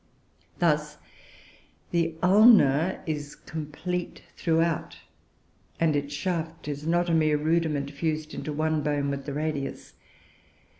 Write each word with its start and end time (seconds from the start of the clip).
Thus 0.57 0.97
the 1.91 2.15
ulna 2.23 3.03
is 3.05 3.35
complete 3.35 4.23
throughout, 4.35 4.97
and 5.79 5.95
its 5.95 6.11
shaft 6.11 6.67
is 6.67 6.87
not 6.87 7.07
a 7.07 7.13
mere 7.13 7.37
rudiment, 7.37 7.91
fused 7.91 8.33
into 8.33 8.51
one 8.51 8.81
bone 8.81 9.11
with 9.11 9.27
the 9.27 9.33
radius. 9.33 9.93